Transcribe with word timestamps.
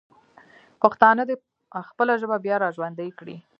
پښتانه 0.81 1.23
دې 1.29 1.35
خپله 1.89 2.13
ژبه 2.21 2.37
بیا 2.45 2.55
راژوندی 2.65 3.09
کړي. 3.19 3.35